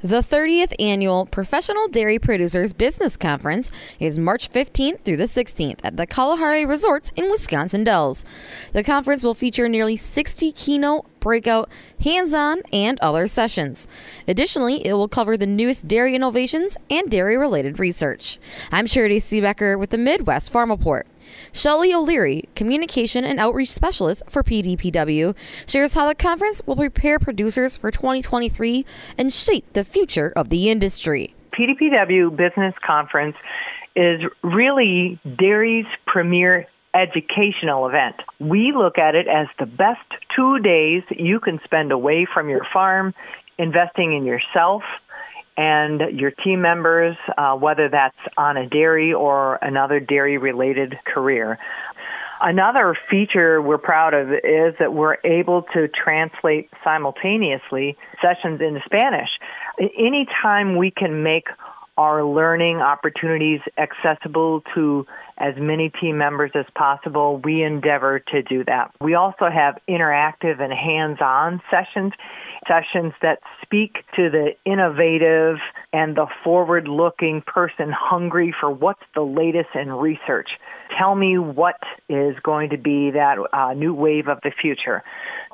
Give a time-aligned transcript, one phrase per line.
[0.00, 3.68] The 30th annual Professional Dairy Producers Business Conference
[3.98, 8.24] is March 15th through the 16th at the Kalahari Resorts in Wisconsin Dells.
[8.72, 11.68] The conference will feature nearly 60 keynote, breakout,
[12.00, 13.88] hands on, and other sessions.
[14.28, 18.38] Additionally, it will cover the newest dairy innovations and dairy related research.
[18.70, 21.08] I'm Charity Seebecker with the Midwest Farm Report.
[21.52, 25.34] Shelly O'Leary, Communication and Outreach Specialist for PDPW,
[25.66, 28.84] shares how the conference will prepare producers for 2023
[29.16, 31.34] and shape the future of the industry.
[31.52, 33.36] PDPW Business Conference
[33.96, 38.16] is really dairy's premier educational event.
[38.38, 40.00] We look at it as the best
[40.34, 43.14] two days you can spend away from your farm,
[43.58, 44.82] investing in yourself,
[45.58, 51.58] and your team members, uh, whether that's on a dairy or another dairy related career.
[52.40, 59.28] Another feature we're proud of is that we're able to translate simultaneously sessions into Spanish.
[59.98, 61.48] Anytime we can make
[61.98, 65.04] our learning opportunities accessible to
[65.36, 68.92] as many team members as possible, we endeavor to do that.
[69.00, 72.12] We also have interactive and hands-on sessions
[72.66, 75.56] sessions that speak to the innovative
[75.92, 80.50] and the forward looking person hungry for what's the latest in research.
[80.98, 85.02] Tell me what is going to be that uh, new wave of the future.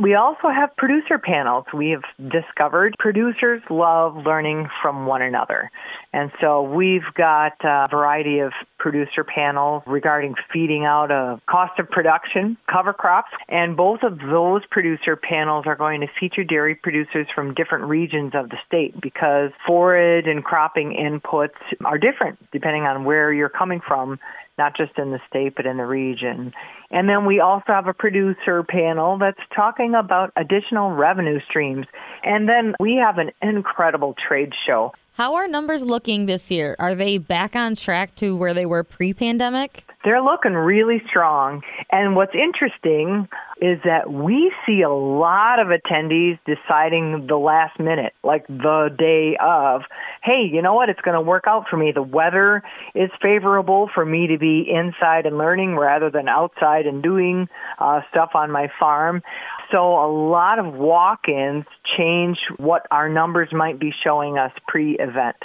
[0.00, 1.66] We also have producer panels.
[1.74, 5.70] We have discovered producers love learning from one another.
[6.14, 11.90] And so we've got a variety of producer panels regarding feeding out a cost of
[11.90, 17.26] production, cover crops, and both of those producer panels are going to feature dairy producers
[17.34, 21.50] from different regions of the state because forage and cropping inputs
[21.84, 24.18] are different depending on where you're coming from
[24.58, 26.52] not just in the state but in the region.
[26.92, 31.86] And then we also have a producer panel that's talking about additional revenue streams.
[32.22, 34.92] And then we have an incredible trade show.
[35.14, 36.74] How are numbers looking this year?
[36.78, 39.84] Are they back on track to where they were pre pandemic?
[40.04, 41.62] They're looking really strong.
[41.90, 43.28] And what's interesting
[43.60, 49.36] is that we see a lot of attendees deciding the last minute, like the day
[49.40, 49.82] of,
[50.24, 50.88] hey, you know what?
[50.88, 51.92] It's going to work out for me.
[51.92, 52.62] The weather
[52.94, 57.48] is favorable for me to be inside and learning rather than outside and doing
[57.78, 59.22] uh, stuff on my farm.
[59.70, 61.64] So a lot of walk-ins
[61.96, 65.36] change what our numbers might be showing us pre-event.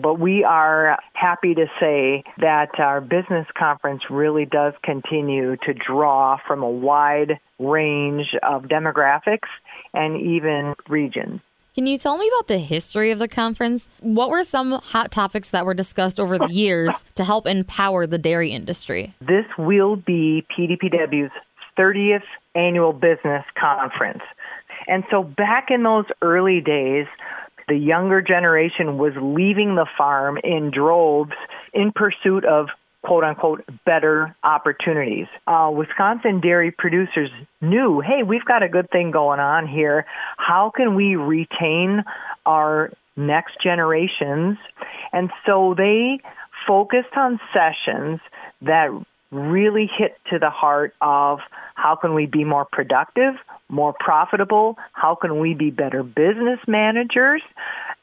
[0.00, 6.38] But we are happy to say that our business conference really does continue to draw
[6.46, 9.48] from a wide range of demographics
[9.94, 11.40] and even regions.
[11.76, 13.90] Can you tell me about the history of the conference?
[14.00, 18.16] What were some hot topics that were discussed over the years to help empower the
[18.16, 19.14] dairy industry?
[19.20, 21.32] This will be PDPW's
[21.78, 22.22] 30th
[22.54, 24.22] annual business conference.
[24.88, 27.08] And so back in those early days,
[27.68, 31.36] the younger generation was leaving the farm in droves
[31.74, 32.68] in pursuit of
[33.06, 35.26] quote unquote better opportunities.
[35.46, 37.30] Uh, Wisconsin dairy producers
[37.60, 40.06] knew, hey, we've got a good thing going on here.
[40.36, 42.02] How can we retain
[42.44, 44.58] our next generations?
[45.12, 46.18] And so they
[46.66, 48.20] focused on sessions
[48.62, 48.90] that
[49.30, 51.38] really hit to the heart of
[51.74, 53.34] how can we be more productive,
[53.68, 57.42] more profitable, how can we be better business managers,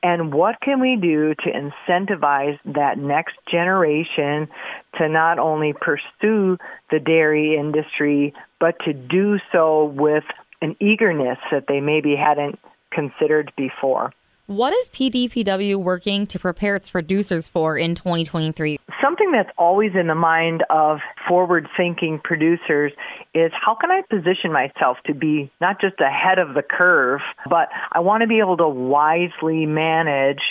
[0.03, 4.49] and what can we do to incentivize that next generation
[4.97, 6.57] to not only pursue
[6.91, 10.25] the dairy industry, but to do so with
[10.61, 12.59] an eagerness that they maybe hadn't
[12.91, 14.11] considered before.
[14.47, 18.77] What is PDPW working to prepare its producers for in 2023?
[19.01, 20.99] Something that's always in the mind of
[21.29, 22.91] forward thinking producers
[23.33, 27.69] is how can I position myself to be not just ahead of the curve, but
[27.93, 30.41] I want to be able to wisely manage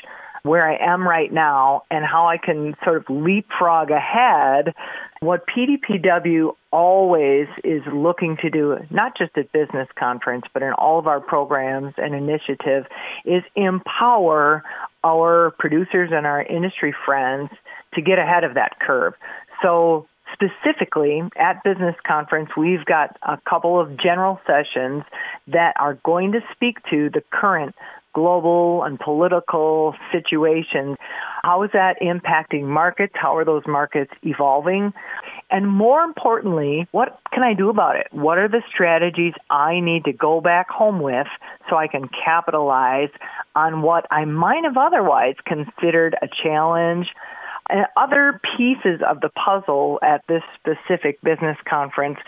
[0.42, 4.74] where I am right now and how I can sort of leapfrog ahead.
[5.22, 10.98] What PDPW always is looking to do, not just at business conference, but in all
[10.98, 12.88] of our programs and initiatives,
[13.24, 14.64] is empower
[15.04, 17.50] our producers and our industry friends
[17.94, 19.14] to get ahead of that curve.
[19.62, 25.04] So specifically at business conference we've got a couple of general sessions
[25.46, 27.76] that are going to speak to the current
[28.14, 30.96] global and political situations.
[31.42, 33.14] How is that impacting markets?
[33.16, 34.92] How are those markets evolving?
[35.50, 38.06] And more importantly, what can I do about it?
[38.10, 41.26] What are the strategies I need to go back home with
[41.68, 43.10] so I can capitalize
[43.54, 47.08] on what I might have otherwise considered a challenge?
[47.68, 52.18] And other pieces of the puzzle at this specific business conference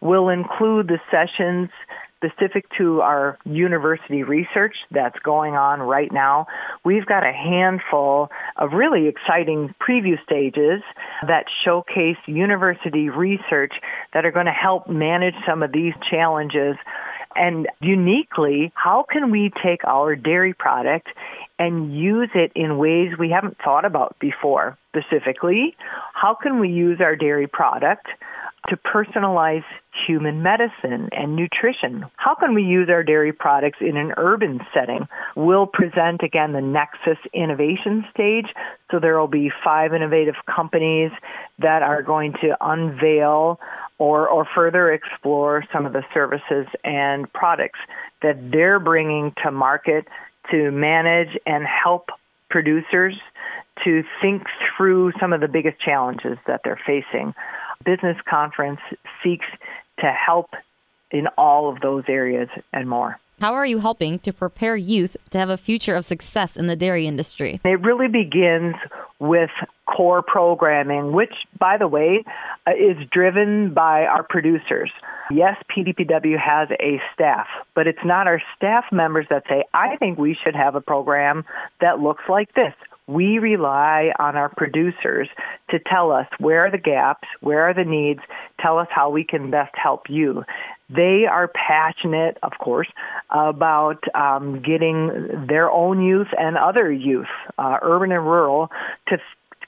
[0.00, 1.70] will include the sessions
[2.18, 6.46] specific to our university research that's going on right now.
[6.84, 10.82] We've got a handful of really exciting preview stages
[11.26, 13.72] that showcase university research
[14.14, 16.76] that are going to help manage some of these challenges.
[17.36, 21.08] And uniquely, how can we take our dairy product
[21.58, 24.76] and use it in ways we haven't thought about before?
[24.90, 25.76] Specifically,
[26.14, 28.08] how can we use our dairy product
[28.68, 29.64] to personalize
[30.06, 32.04] human medicine and nutrition.
[32.16, 35.08] How can we use our dairy products in an urban setting?
[35.34, 38.46] We'll present again the Nexus innovation stage.
[38.90, 41.10] So there will be five innovative companies
[41.58, 43.58] that are going to unveil
[43.98, 47.80] or, or further explore some of the services and products
[48.22, 50.06] that they're bringing to market
[50.50, 52.10] to manage and help
[52.50, 53.14] producers
[53.84, 54.44] to think
[54.76, 57.34] through some of the biggest challenges that they're facing
[57.88, 58.80] business conference
[59.22, 59.46] seeks
[60.00, 60.50] to help
[61.10, 63.18] in all of those areas and more.
[63.40, 66.76] How are you helping to prepare youth to have a future of success in the
[66.76, 67.60] dairy industry?
[67.64, 68.74] It really begins
[69.20, 69.50] with
[69.86, 72.24] core programming, which, by the way,
[72.66, 74.90] uh, is driven by our producers.
[75.30, 80.18] Yes, PDPW has a staff, but it's not our staff members that say, I think
[80.18, 81.44] we should have a program
[81.80, 82.74] that looks like this
[83.08, 85.28] we rely on our producers
[85.70, 88.20] to tell us where are the gaps, where are the needs,
[88.60, 90.44] tell us how we can best help you.
[90.90, 92.88] They are passionate, of course,
[93.30, 97.26] about um, getting their own youth and other youth,
[97.58, 98.70] uh, urban and rural,
[99.08, 99.18] to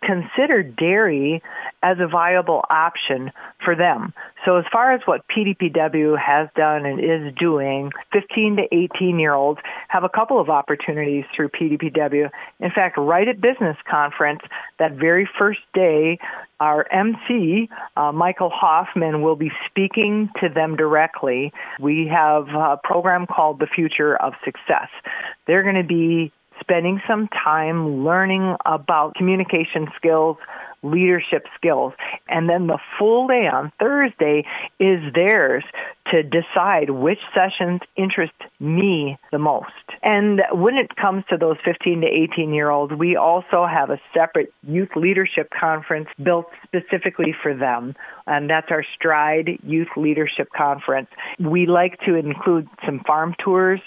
[0.02, 1.42] consider dairy
[1.82, 3.30] as a viable option
[3.64, 4.12] for them.
[4.44, 9.34] So as far as what PDPW has done and is doing, 15 to 18 year
[9.34, 12.30] olds have a couple of opportunities through PDPW.
[12.60, 14.40] In fact, right at business conference,
[14.78, 16.18] that very first day,
[16.60, 21.52] our MC, uh, Michael Hoffman, will be speaking to them directly.
[21.78, 24.88] We have a program called The Future of Success.
[25.46, 30.36] They're going to be spending some time learning about communication skills,
[30.82, 31.92] leadership skills.
[32.28, 34.44] And then the full day on Thursday
[34.78, 35.64] is theirs
[36.10, 39.66] to decide which sessions interest me the most.
[40.02, 44.00] And when it comes to those 15 to 18 year olds, we also have a
[44.14, 47.94] separate youth leadership conference built specifically for them.
[48.26, 51.08] And that's our Stride Youth Leadership Conference.
[51.38, 53.80] We like to include some farm tours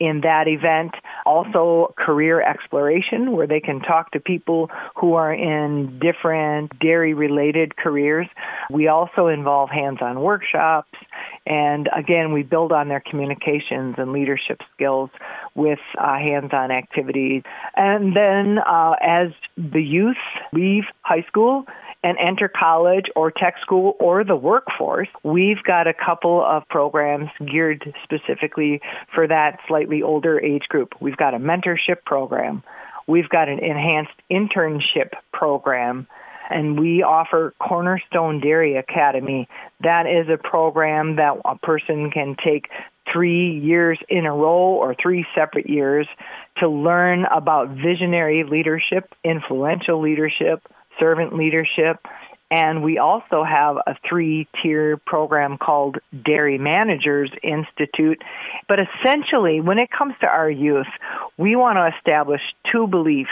[0.00, 0.92] in that event,
[1.26, 7.76] also career exploration where they can talk to people who are in different dairy related
[7.76, 8.26] careers.
[8.70, 10.98] We also involve hands on workshops
[11.46, 15.10] and again, we build on their communications and leadership skills
[15.54, 17.42] with uh, hands-on activities.
[17.76, 20.16] And then uh, as the youth
[20.52, 21.64] leave high school
[22.02, 27.28] and enter college or tech school or the workforce, we've got a couple of programs
[27.44, 28.80] geared specifically
[29.14, 30.94] for that slightly older age group.
[31.00, 32.62] We've got a mentorship program.
[33.06, 36.06] We've got an enhanced internship program
[36.50, 39.48] and we offer Cornerstone Dairy Academy.
[39.82, 42.68] That is a program that a person can take
[43.10, 46.06] three years in a row or three separate years
[46.58, 50.62] to learn about visionary leadership, influential leadership,
[51.00, 51.98] servant leadership,
[52.50, 58.22] and we also have a three tier program called Dairy Managers Institute.
[58.68, 60.88] But essentially, when it comes to our youth,
[61.36, 62.40] we want to establish
[62.70, 63.30] two beliefs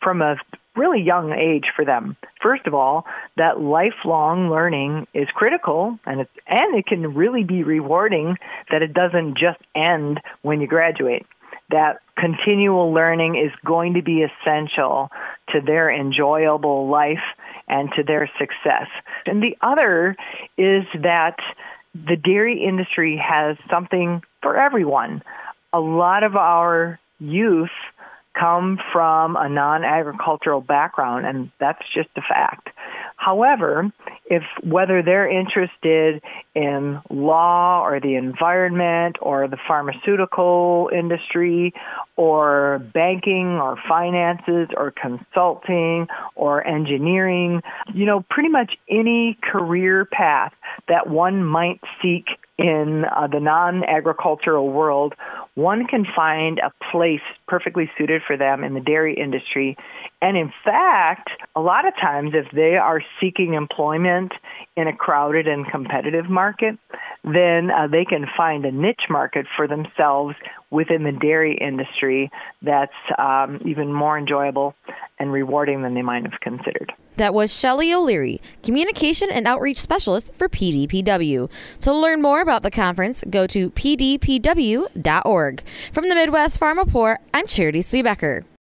[0.00, 0.36] from a
[0.74, 2.16] really young age for them.
[2.42, 3.04] First of all,
[3.36, 8.36] that lifelong learning is critical and it, and it can really be rewarding
[8.70, 11.26] that it doesn't just end when you graduate.
[11.72, 15.10] That continual learning is going to be essential
[15.50, 17.24] to their enjoyable life
[17.68, 18.88] and to their success.
[19.26, 20.16] And the other
[20.56, 21.36] is that
[21.94, 25.22] the dairy industry has something for everyone.
[25.72, 27.70] A lot of our youth
[28.38, 32.68] come from a non-agricultural background and that's just a fact.
[33.24, 33.92] However,
[34.26, 36.20] if whether they're interested
[36.56, 41.72] in law or the environment or the pharmaceutical industry
[42.16, 47.62] or banking or finances or consulting or engineering,
[47.94, 50.52] you know, pretty much any career path
[50.88, 52.26] that one might seek
[52.58, 55.14] in uh, the non agricultural world,
[55.54, 59.76] one can find a place perfectly suited for them in the dairy industry.
[60.22, 64.32] And in fact, a lot of times if they are seeking employment
[64.76, 66.78] in a crowded and competitive market,
[67.24, 70.36] then uh, they can find a niche market for themselves
[70.70, 72.30] within the dairy industry
[72.62, 74.74] that's um, even more enjoyable
[75.18, 76.92] and rewarding than they might have considered.
[77.16, 81.50] That was Shelly O'Leary, Communication and Outreach Specialist for PDPW.
[81.80, 85.62] To learn more about the conference, go to pdpw.org.
[85.92, 88.44] From the Midwest Farm Report, I'm Charity Seebecker.